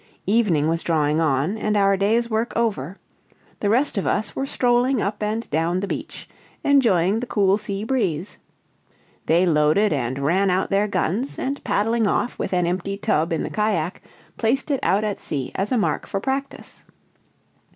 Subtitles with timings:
[0.25, 2.97] Evening was drawing on and our day's work over;
[3.59, 6.27] the rest of us were strolling up and down upon the beach,
[6.63, 8.39] enjoying the cool sea breeze.
[9.27, 13.43] They loaded and ran out their guns, and paddling off with an empty tub in
[13.43, 14.01] the cajack,
[14.37, 16.83] placed it out at sea as a mark for practice.